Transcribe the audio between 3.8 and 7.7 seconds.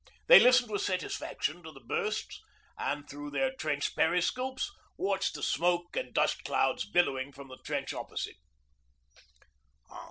periscopes watched the smoke and dust clouds billowing from the